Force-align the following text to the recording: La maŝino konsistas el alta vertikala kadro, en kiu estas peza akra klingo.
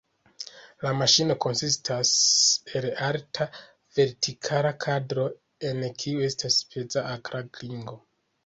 La 0.83 0.93
maŝino 1.01 1.33
konsistas 1.43 2.13
el 2.79 2.87
alta 3.09 3.47
vertikala 3.99 4.73
kadro, 4.87 5.29
en 5.73 5.87
kiu 6.01 6.25
estas 6.33 6.61
peza 6.73 7.09
akra 7.15 7.45
klingo. 7.61 7.99